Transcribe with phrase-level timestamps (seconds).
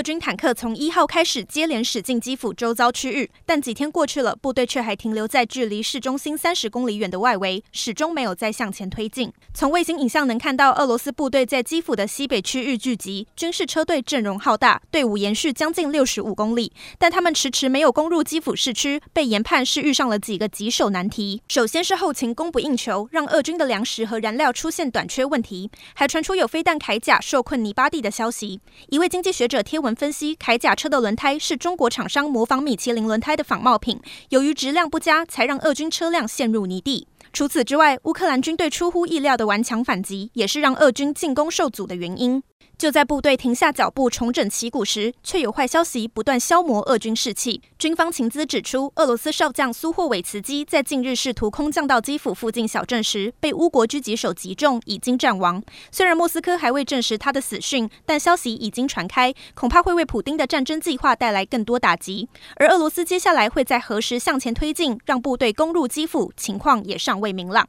[0.00, 9.30] 俄军坦克从一号开始接连驶进基辅周遭区域，但几天过去了，部队却还停留在距离市中心三十公里远的外围，始终没有再向前推进。
[9.52, 21.42] 从卫星影像能看到，俄罗斯部队在基辅的西北区域聚集，军事车队阵容浩大，队伍延续将近六十五公里，但他们迟迟没有攻入基辅市区，被研判是遇上了几个棘手难题。
[21.46, 28.62] 首先是后勤供不应求，让俄军的粮食和燃料出现短缺问题，还传出有飞弹铠甲受困泥巴地的消息。
[28.88, 37.06] 一位经济学者贴文分析，铠甲车的轮胎是中国厂商模仿米其林轮胎的仿冒品，由于质量不佳，才让俄军车辆陷入泥地。
[37.32, 42.42] 除此之外，乌克兰军队出乎意料的顽强反击，也是让俄军进攻受阻的原因。
[42.76, 47.60] 就在部队停下脚步重整旗鼓时，却有坏消息不断消磨俄军士气。
[47.78, 55.62] 军方情资指出，俄罗斯少将苏霍韦茨基在近日试图空降到基辅附近小镇时，被乌国狙击手击中，已经战亡。
[55.92, 62.30] 虽然莫斯科还未证实他的死讯，但消息已经传开，恐怕会为普丁的战争计划带来更多打击。
[62.56, 67.68] 而俄罗斯接下来会在何时向前推进，让部队攻入基辅，情况也尚尚未明朗。